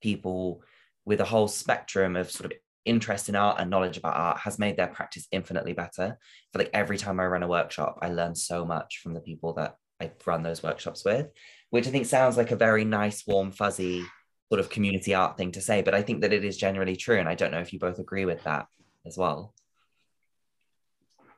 [0.02, 0.62] people
[1.04, 4.58] with a whole spectrum of sort of interest in art and knowledge about art has
[4.58, 6.18] made their practice infinitely better.
[6.52, 9.54] For like every time i run a workshop i learn so much from the people
[9.54, 11.28] that i run those workshops with
[11.70, 14.04] which i think sounds like a very nice warm fuzzy
[14.52, 17.18] sort of community art thing to say, but I think that it is generally true.
[17.18, 18.66] And I don't know if you both agree with that
[19.06, 19.54] as well.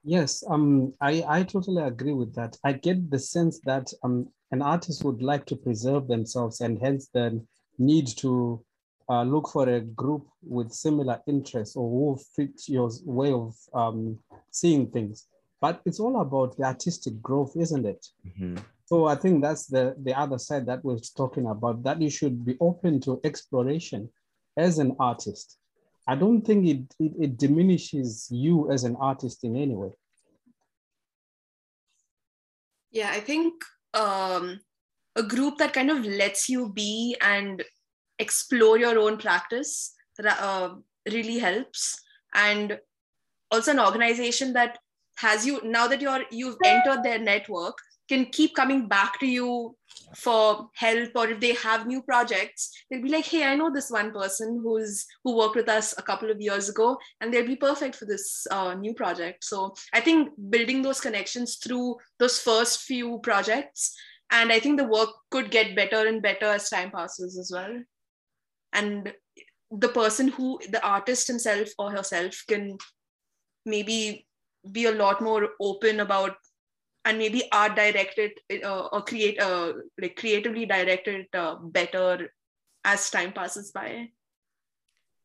[0.03, 2.57] Yes, um, I, I totally agree with that.
[2.65, 7.09] I get the sense that um, an artist would like to preserve themselves and hence
[7.15, 7.47] then
[7.79, 8.61] need to
[9.09, 14.19] uh, look for a group with similar interests or who fit your way of um,
[14.51, 15.29] seeing things.
[15.61, 18.05] But it's all about the artistic growth, isn't it?
[18.27, 18.57] Mm-hmm.
[18.95, 22.45] So I think that's the, the other side that we're talking about, that you should
[22.45, 24.09] be open to exploration
[24.57, 25.59] as an artist.
[26.07, 29.91] I don't think it, it, it diminishes you as an artist in any way.
[32.93, 33.55] Yeah, I think
[33.95, 34.61] um,
[35.17, 37.65] a group that kind of lets you be and
[38.21, 39.93] explore your own practice
[40.25, 40.69] uh,
[41.11, 42.01] really helps.
[42.33, 42.79] And
[43.51, 44.79] also an organization that
[45.17, 47.77] has you now that you're you've entered their network
[48.09, 49.77] can keep coming back to you
[50.17, 53.91] for help or if they have new projects they'll be like hey i know this
[53.91, 57.57] one person who's who worked with us a couple of years ago and they'll be
[57.57, 59.45] perfect for this uh, new project.
[59.45, 63.97] So i think building those connections through those first few projects
[64.31, 67.83] and i think the work could get better and better as time passes as well.
[68.73, 69.13] And
[69.71, 72.79] the person who the artist himself or herself can
[73.65, 74.27] maybe
[74.71, 76.37] be a lot more open about
[77.05, 78.33] and maybe art directed
[78.65, 82.33] uh, or create uh, like creatively directed uh, better
[82.85, 84.09] as time passes by.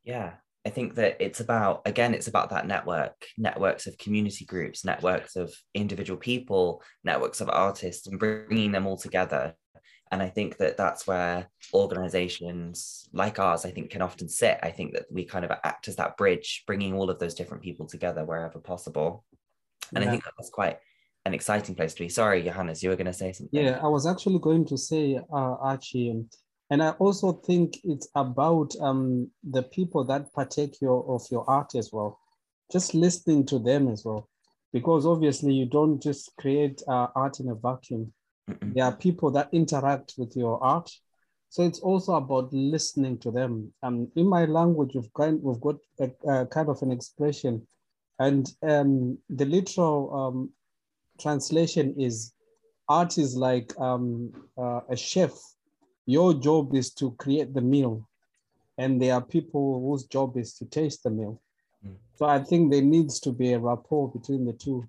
[0.04, 0.34] Yeah
[0.66, 5.36] i think that it's about again it's about that network networks of community groups networks
[5.36, 9.56] of individual people networks of artists and bringing them all together.
[10.12, 14.58] And i think that that's where organizations like ours i think can often sit.
[14.64, 17.64] I think that we kind of act as that bridge bringing all of those different
[17.64, 19.24] people together wherever possible.
[19.94, 20.10] And yeah.
[20.10, 20.80] i think that's quite
[21.30, 23.88] an exciting place to be sorry johannes you were going to say something yeah i
[23.88, 26.10] was actually going to say uh, archie
[26.72, 31.74] and i also think it's about um, the people that partake your, of your art
[31.76, 32.20] as well
[32.72, 34.28] just listening to them as well
[34.74, 38.12] because obviously you don't just create uh, art in a vacuum
[38.50, 38.74] Mm-mm.
[38.74, 40.90] There are people that interact with your art.
[41.50, 43.74] So it's also about listening to them.
[43.82, 47.68] Um, in my language, we've, kind, we've got a, a kind of an expression,
[48.20, 50.52] and um, the literal um,
[51.20, 52.34] translation is
[52.88, 55.32] art is like um, uh, a chef.
[56.06, 58.08] Your job is to create the meal,
[58.78, 61.42] and there are people whose job is to taste the meal.
[61.86, 61.96] Mm.
[62.16, 64.88] So I think there needs to be a rapport between the two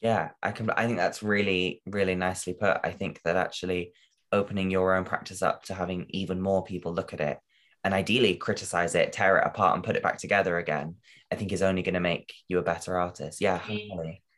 [0.00, 3.92] yeah i can i think that's really really nicely put i think that actually
[4.30, 7.38] opening your own practice up to having even more people look at it
[7.84, 10.94] and ideally criticize it tear it apart and put it back together again
[11.32, 13.60] i think is only going to make you a better artist yeah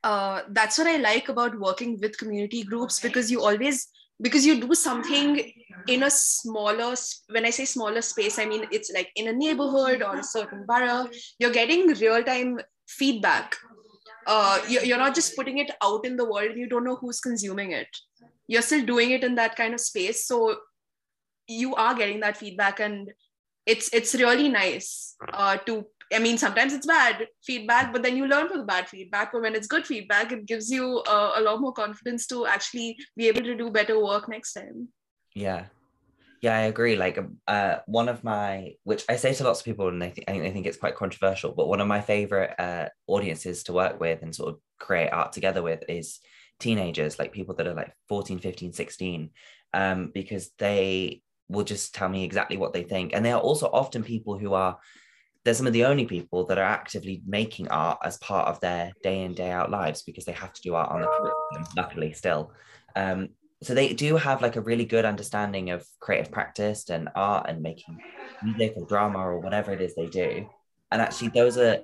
[0.05, 3.89] uh, that's what i like about working with community groups because you always
[4.23, 5.53] because you do something
[5.89, 6.95] in a smaller
[7.31, 10.65] when i say smaller space i mean it's like in a neighborhood or a certain
[10.67, 11.09] borough
[11.39, 12.59] you're getting real time
[12.91, 13.57] feedback.
[14.27, 17.21] Uh, you're not just putting it out in the world and you don't know who's
[17.21, 17.89] consuming it.
[18.47, 20.57] You're still doing it in that kind of space so
[21.47, 23.11] you are getting that feedback and
[23.67, 28.27] it's it's really nice uh, to i mean sometimes it's bad feedback but then you
[28.27, 31.41] learn from the bad feedback but when it's good feedback it gives you uh, a
[31.41, 34.89] lot more confidence to actually be able to do better work next time
[35.35, 35.67] yeah
[36.41, 36.97] yeah, I agree.
[36.97, 40.11] Like, um, uh, one of my, which I say to lots of people, and they,
[40.11, 43.63] th- I think they think it's quite controversial, but one of my favorite uh, audiences
[43.65, 46.19] to work with and sort of create art together with is
[46.59, 49.31] teenagers, like people that are like 14, 15, 16,
[49.75, 53.13] um, because they will just tell me exactly what they think.
[53.13, 54.79] And they are also often people who are,
[55.45, 58.93] they're some of the only people that are actively making art as part of their
[59.03, 62.13] day in, day out lives because they have to do art on the curriculum, luckily
[62.13, 62.53] still.
[62.95, 63.31] Um,
[63.63, 67.63] so they do have like a really good understanding of creative practice and art and
[67.63, 67.99] making
[68.43, 70.49] music or drama or whatever it is they do
[70.91, 71.79] and actually those are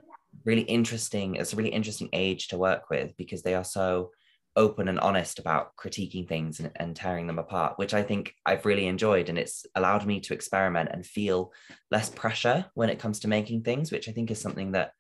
[0.45, 4.11] really interesting it's a really interesting age to work with because they are so
[4.57, 8.67] open and honest about critiquing things and, and tearing them apart which i think i've
[8.67, 9.29] really enjoyed.
[9.29, 11.53] And it's allowed me to experiment and feel
[11.91, 14.93] less pressure when it comes to making things which i think is something that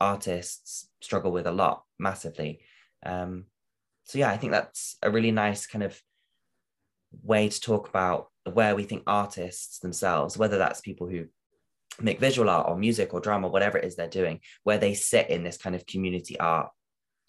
[0.00, 2.60] artists struggle with a lot massively.
[3.04, 3.46] Um,
[4.04, 6.00] so yeah i think that's a really nice kind of
[7.22, 11.26] way to talk about where we think artists themselves, whether that's people who
[12.00, 15.28] make visual art or music or drama, whatever it is they're doing, where they sit
[15.28, 16.70] in this kind of community art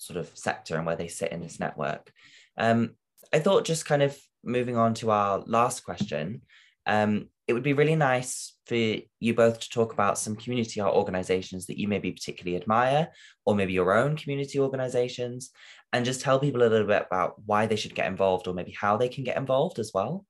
[0.01, 2.11] sort of sector and where they sit in this network.
[2.57, 2.95] Um,
[3.31, 6.41] I thought just kind of moving on to our last question,
[6.87, 10.95] um, it would be really nice for you both to talk about some community art
[10.95, 13.09] organizations that you maybe particularly admire,
[13.45, 15.51] or maybe your own community organizations,
[15.93, 18.75] and just tell people a little bit about why they should get involved or maybe
[18.79, 20.25] how they can get involved as well.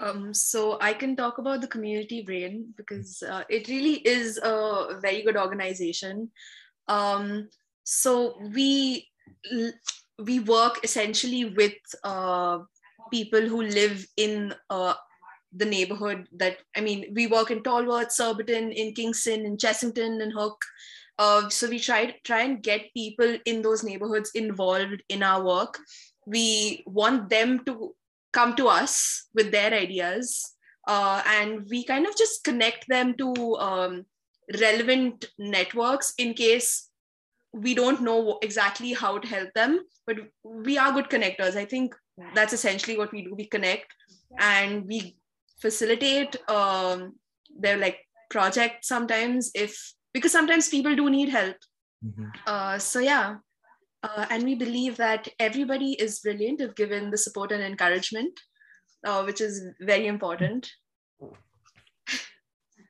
[0.00, 4.98] Um, so I can talk about the Community Brain because uh, it really is a
[5.00, 6.30] very good organization.
[6.88, 7.48] Um,
[7.84, 9.08] so we
[10.18, 11.74] we work essentially with
[12.04, 12.58] uh,
[13.10, 14.94] people who live in uh,
[15.54, 20.32] the neighborhood that I mean, we work in Tolworth, Surbiton, in Kingston, in Chessington, and
[20.32, 20.60] Hook.
[21.18, 25.78] Uh, so we try try and get people in those neighborhoods involved in our work.
[26.26, 27.94] We want them to
[28.32, 30.54] come to us with their ideas,
[30.88, 34.06] uh, and we kind of just connect them to um,
[34.60, 36.88] relevant networks in case
[37.52, 39.80] we don't know exactly how to help them.
[40.06, 41.56] But we are good connectors.
[41.56, 41.94] I think
[42.34, 43.34] that's essentially what we do.
[43.34, 43.94] We connect
[44.38, 45.16] and we
[45.60, 47.14] facilitate um,
[47.58, 47.98] their like
[48.30, 51.56] project sometimes if because sometimes people do need help.
[52.04, 52.26] Mm-hmm.
[52.46, 53.36] Uh, so yeah,
[54.02, 58.38] uh, and we believe that everybody is brilliant if given the support and encouragement,
[59.06, 60.70] uh, which is very important.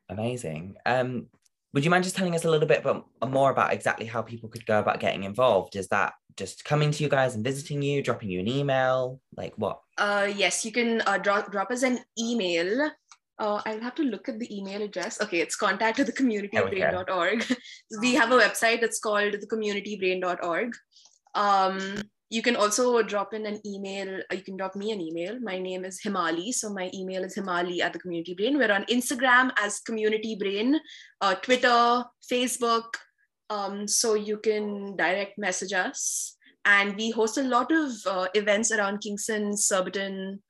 [0.08, 0.76] Amazing.
[0.86, 1.28] Um,
[1.74, 4.48] would you mind just telling us a little bit about, more about exactly how people
[4.48, 5.74] could go about getting involved?
[5.76, 9.20] Is that just coming to you guys and visiting you, dropping you an email?
[9.36, 9.80] Like what?
[9.96, 12.90] Uh, yes, you can uh, drop, drop us an email.
[13.42, 15.20] Uh, I'll have to look at the email address.
[15.20, 17.44] Okay, it's contact at thecommunitybrain.org.
[18.00, 20.72] we have a website that's called thecommunitybrain.org.
[21.34, 24.20] Um, you can also drop in an email.
[24.30, 25.40] Uh, you can drop me an email.
[25.40, 26.54] My name is Himali.
[26.54, 28.58] So my email is Himali at the Community Brain.
[28.58, 30.78] We're on Instagram as Community Brain,
[31.20, 32.94] uh, Twitter, Facebook,
[33.50, 36.36] um, so you can direct message us.
[36.64, 40.40] And we host a lot of uh, events around Kingston, Surbiton,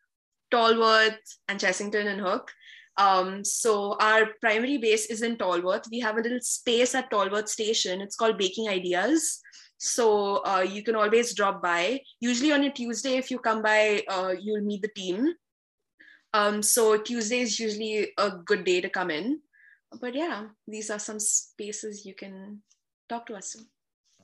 [0.51, 2.53] Tolworth, and Chessington and Hook.
[2.97, 5.88] Um, so our primary base is in Tolworth.
[5.90, 8.01] We have a little space at Tolworth Station.
[8.01, 9.40] It's called Baking Ideas.
[9.78, 12.01] So uh, you can always drop by.
[12.20, 15.32] Usually on a Tuesday, if you come by, uh, you'll meet the team.
[16.34, 19.40] Um, so Tuesday is usually a good day to come in.
[20.01, 22.62] But yeah, these are some spaces you can
[23.09, 23.57] talk to us.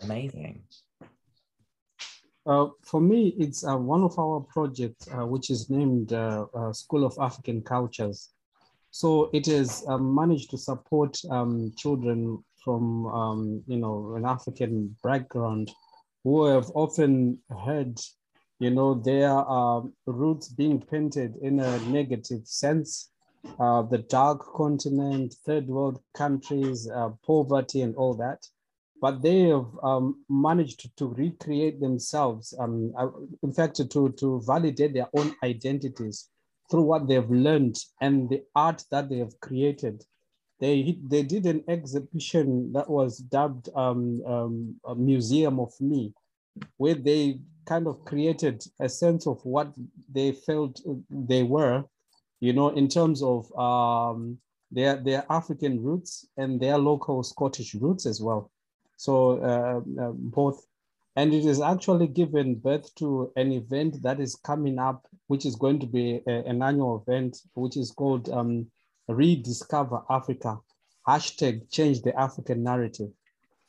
[0.02, 0.62] Amazing.
[2.46, 6.72] Uh, for me, it's uh, one of our projects, uh, which is named uh, uh,
[6.72, 8.30] School of African Cultures.
[8.90, 14.96] So it has um, managed to support um, children from, um, you know, an African
[15.02, 15.70] background
[16.24, 17.98] who have often heard,
[18.58, 23.10] you know, their um, roots being painted in a negative sense.
[23.60, 26.88] Uh, the dark continent, third world countries,
[27.24, 28.44] poverty and all that
[29.00, 33.08] but they have um, managed to, to, recreate themselves, um, uh,
[33.42, 36.28] in fact, to, to validate their own identities
[36.70, 40.04] through what they've learned and the art that they have created.
[40.60, 46.12] They, they did an exhibition that was dubbed um, um a Museum of Me,
[46.76, 49.72] where they kind of created a sense of what
[50.12, 51.84] they felt they were,
[52.40, 54.38] you know, in terms of um,
[54.70, 58.50] their, their African roots and their local Scottish roots as well.
[58.96, 60.66] So uh, uh, both,
[61.18, 65.56] and it is actually given birth to an event that is coming up, which is
[65.56, 68.68] going to be a, an annual event, which is called um,
[69.08, 70.58] Rediscover Africa,
[71.08, 73.08] hashtag change the African narrative.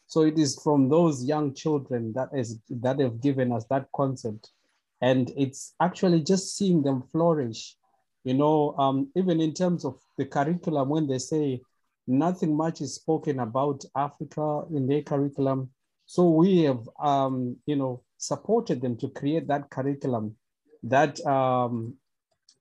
[0.05, 4.51] So it is from those young children that is that have given us that concept.
[5.01, 7.75] And it's actually just seeing them flourish,
[8.25, 11.61] you know, um, even in terms of the curriculum, when they say
[12.05, 15.71] nothing much is spoken about Africa in their curriculum.
[16.09, 20.35] So we have, um, you know, supported them to create that curriculum
[20.81, 21.97] that um,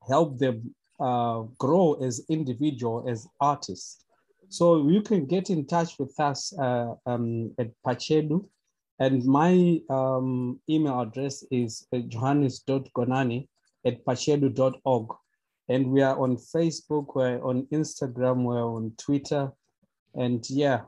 [0.06, 4.04] help them uh, grow as individual, as artists.
[4.50, 8.46] So you can get in touch with us uh, um, at Pachedu.
[8.98, 13.48] And my um, email address is johannes.gonani
[13.86, 15.14] at pachedu.org.
[15.70, 19.52] And we are on Facebook, we're on Instagram, we're on Twitter.
[20.14, 20.82] And yeah,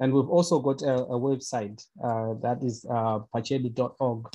[0.00, 4.26] and we've also got a, a website uh, that is uh, pachedu.org.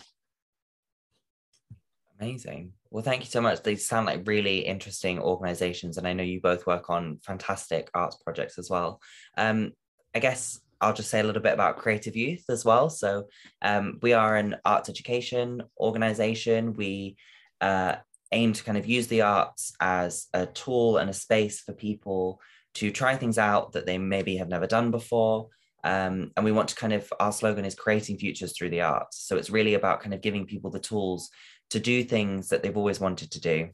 [2.19, 2.71] Amazing.
[2.91, 3.61] Well, thank you so much.
[3.61, 5.97] They sound like really interesting organizations.
[5.97, 9.01] And I know you both work on fantastic arts projects as well.
[9.37, 9.73] Um,
[10.13, 12.89] I guess I'll just say a little bit about Creative Youth as well.
[12.89, 13.27] So
[13.61, 16.73] um, we are an arts education organization.
[16.73, 17.17] We
[17.59, 17.95] uh,
[18.31, 22.39] aim to kind of use the arts as a tool and a space for people
[22.75, 25.49] to try things out that they maybe have never done before.
[25.85, 29.19] Um, and we want to kind of, our slogan is creating futures through the arts.
[29.27, 31.29] So it's really about kind of giving people the tools
[31.69, 33.69] to do things that they've always wanted to do.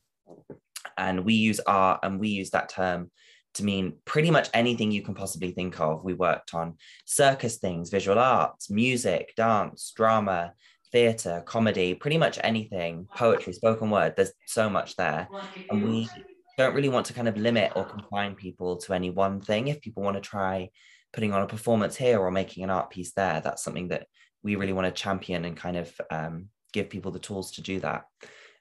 [0.97, 3.09] And we use art and we use that term
[3.53, 6.03] to mean pretty much anything you can possibly think of.
[6.03, 10.53] We worked on circus things, visual arts, music, dance, drama,
[10.91, 14.15] theatre, comedy, pretty much anything, poetry, spoken word.
[14.17, 15.29] There's so much there.
[15.69, 16.09] And we
[16.57, 19.69] don't really want to kind of limit or confine people to any one thing.
[19.69, 20.69] If people want to try
[21.13, 24.07] putting on a performance here or making an art piece there, that's something that
[24.43, 27.79] we really want to champion and kind of um, give people the tools to do
[27.79, 28.03] that.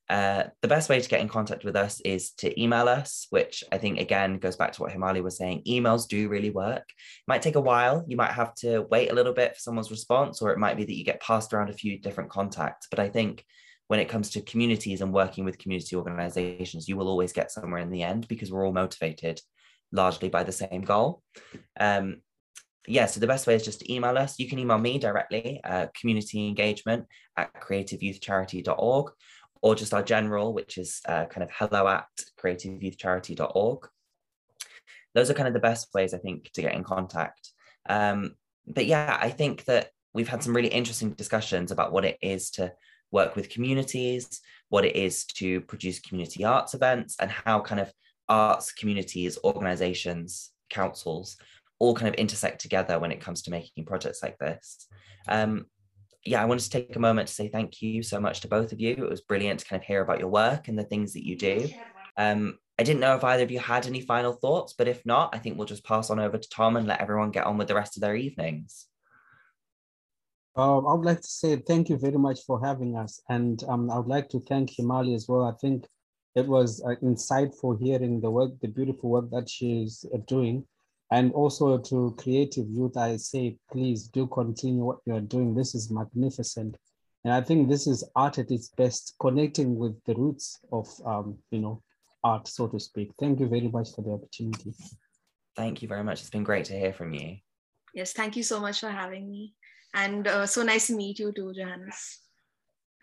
[0.09, 3.62] Uh, the best way to get in contact with us is to email us, which
[3.70, 5.62] I think again goes back to what Himali was saying.
[5.68, 6.82] Emails do really work.
[6.88, 8.05] It might take a while.
[8.09, 10.84] You might have to wait a little bit for someone's response, or it might be
[10.84, 12.88] that you get passed around a few different contacts.
[12.90, 13.44] But I think
[13.86, 17.80] when it comes to communities and working with community organizations, you will always get somewhere
[17.80, 19.40] in the end because we're all motivated
[19.92, 21.22] largely by the same goal.
[21.78, 22.16] Um,
[22.86, 24.38] yeah, so the best way is just to email us.
[24.38, 27.06] You can email me directly, uh, community engagement
[27.36, 29.12] at creativeyouthcharity.org,
[29.62, 32.06] or just our general, which is uh, kind of hello at
[32.42, 33.88] creativeyouthcharity.org.
[35.14, 37.50] Those are kind of the best ways, I think, to get in contact.
[37.88, 42.18] Um, but yeah, I think that we've had some really interesting discussions about what it
[42.22, 42.72] is to
[43.10, 47.92] work with communities, what it is to produce community arts events, and how kind of
[48.28, 51.36] arts communities, organizations, councils
[51.80, 54.86] all kind of intersect together when it comes to making projects like this.
[55.26, 55.66] Um,
[56.24, 58.72] yeah, I wanted to take a moment to say thank you so much to both
[58.72, 58.92] of you.
[58.92, 61.36] It was brilliant to kind of hear about your work and the things that you
[61.36, 61.68] do.
[62.16, 65.34] Um, I didn't know if either of you had any final thoughts, but if not,
[65.34, 67.68] I think we'll just pass on over to Tom and let everyone get on with
[67.68, 68.86] the rest of their evenings.
[70.56, 73.22] Um, I would like to say thank you very much for having us.
[73.28, 75.44] And um, I would like to thank Himali as well.
[75.44, 75.86] I think
[76.34, 80.66] it was uh, insightful hearing the work, the beautiful work that she's uh, doing.
[81.12, 85.54] And also to creative youth, I say, please do continue what you're doing.
[85.54, 86.76] This is magnificent.
[87.24, 91.36] And I think this is art at its best, connecting with the roots of, um,
[91.50, 91.82] you know,
[92.22, 93.11] art, so to speak.
[93.18, 94.72] Thank you very much for the opportunity.
[95.56, 96.20] Thank you very much.
[96.20, 97.38] It's been great to hear from you.
[97.92, 99.54] Yes, thank you so much for having me.
[99.94, 102.20] And uh, so nice to meet you too, Johannes.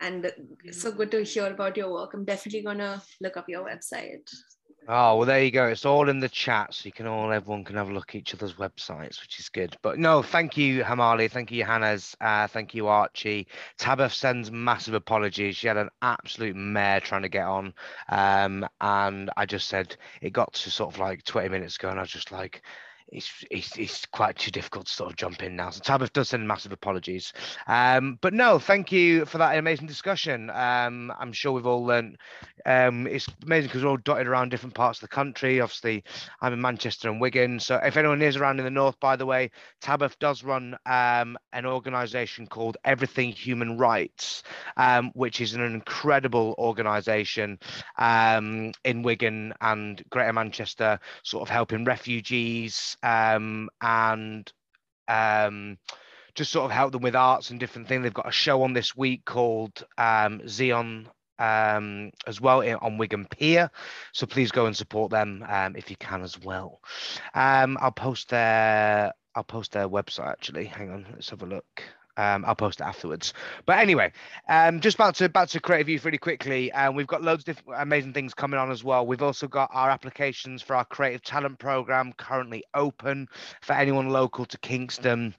[0.00, 0.32] And
[0.70, 2.14] so good to hear about your work.
[2.14, 4.28] I'm definitely going to look up your website.
[4.90, 5.66] Oh well, there you go.
[5.66, 8.14] It's all in the chat, so you can all everyone can have a look at
[8.14, 9.76] each other's websites, which is good.
[9.82, 11.30] But no, thank you, Himali.
[11.30, 12.16] Thank you, Johannes.
[12.22, 13.48] Uh, thank you, Archie.
[13.78, 15.56] Tabith sends massive apologies.
[15.56, 17.74] She had an absolute mare trying to get on,
[18.08, 21.98] um, and I just said it got to sort of like 20 minutes ago, and
[21.98, 22.62] I was just like,
[23.10, 25.70] it's, it's, it's quite too difficult to sort of jump in now.
[25.70, 27.32] So Tabith does send massive apologies.
[27.66, 30.50] Um, but no, thank you for that amazing discussion.
[30.50, 32.18] Um, I'm sure we've all learned.
[32.66, 35.60] Um, it's amazing because we're all dotted around different parts of the country.
[35.60, 36.04] Obviously,
[36.40, 37.60] I'm in Manchester and Wigan.
[37.60, 39.50] So if anyone is around in the north, by the way,
[39.82, 44.42] Tabith does run um, an organisation called Everything Human Rights,
[44.76, 47.58] um, which is an incredible organisation
[47.96, 54.50] um, in Wigan and Greater Manchester, sort of helping refugees um, and
[55.08, 55.78] um,
[56.34, 58.02] just sort of help them with arts and different things.
[58.02, 61.06] They've got a show on this week called um, Xeon
[61.38, 63.70] um, as well on Wigan Pier.
[64.12, 66.80] So please go and support them um, if you can as well.
[67.34, 70.66] Um, I'll post their I'll post their website actually.
[70.66, 71.82] Hang on, let's have a look.
[72.18, 73.32] Um, I'll post it afterwards.
[73.64, 74.12] But anyway,
[74.48, 76.72] um, just back to back to creative youth really quickly.
[76.72, 79.06] Um, we've got loads of different amazing things coming on as well.
[79.06, 83.28] We've also got our applications for our creative talent program currently open
[83.62, 85.34] for anyone local to Kingston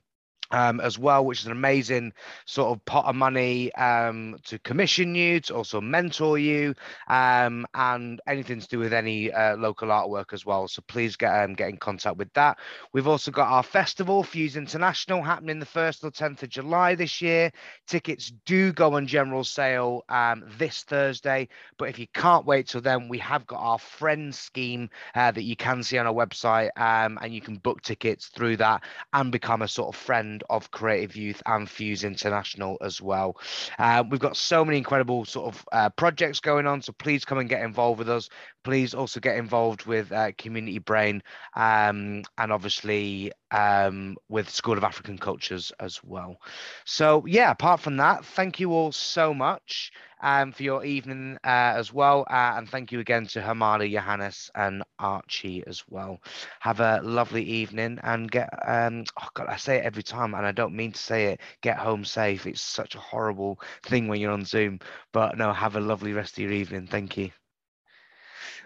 [0.51, 2.13] um, as well, which is an amazing
[2.45, 6.73] sort of pot of money um, to commission you, to also mentor you,
[7.07, 10.67] um, and anything to do with any uh, local artwork as well.
[10.67, 12.57] So please get um, get in contact with that.
[12.93, 17.21] We've also got our festival, Fuse International, happening the first or tenth of July this
[17.21, 17.51] year.
[17.87, 21.47] Tickets do go on general sale um, this Thursday,
[21.77, 25.43] but if you can't wait till then, we have got our friends scheme uh, that
[25.43, 28.83] you can see on our website, um, and you can book tickets through that
[29.13, 33.37] and become a sort of friend of Creative Youth and Fuse International as well.
[33.77, 37.37] Uh, we've got so many incredible sort of uh, projects going on, so please come
[37.37, 38.29] and get involved with us.
[38.63, 41.23] Please also get involved with uh, Community Brain
[41.55, 46.37] um, and obviously um, with School of African Cultures as well.
[46.85, 49.91] So yeah, apart from that, thank you all so much
[50.21, 52.25] um, for your evening uh, as well.
[52.29, 56.19] Uh, and thank you again to Himali, Johannes, and Archie as well.
[56.59, 60.45] Have a lovely evening and get, um, oh God, I say it every time and
[60.45, 62.45] I don't mean to say it, get home safe.
[62.45, 64.79] It's such a horrible thing when you're on Zoom.
[65.11, 66.87] But no, have a lovely rest of your evening.
[66.87, 67.31] Thank you.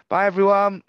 [0.08, 0.82] Bye, everyone.